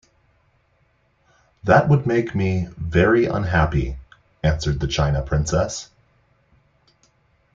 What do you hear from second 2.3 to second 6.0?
me very unhappy," answered the china princess.